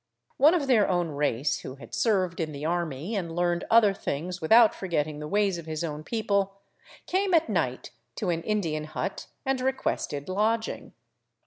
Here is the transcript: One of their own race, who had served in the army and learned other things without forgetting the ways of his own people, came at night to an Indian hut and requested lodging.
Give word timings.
One 0.37 0.55
of 0.55 0.65
their 0.65 0.87
own 0.89 1.09
race, 1.09 1.59
who 1.59 1.75
had 1.75 1.93
served 1.93 2.39
in 2.39 2.53
the 2.53 2.65
army 2.65 3.15
and 3.15 3.35
learned 3.35 3.65
other 3.69 3.93
things 3.93 4.41
without 4.41 4.73
forgetting 4.73 5.19
the 5.19 5.27
ways 5.27 5.59
of 5.59 5.67
his 5.67 5.83
own 5.83 6.03
people, 6.03 6.53
came 7.05 7.35
at 7.35 7.49
night 7.49 7.91
to 8.15 8.29
an 8.29 8.41
Indian 8.41 8.85
hut 8.85 9.27
and 9.45 9.61
requested 9.61 10.27
lodging. 10.27 10.93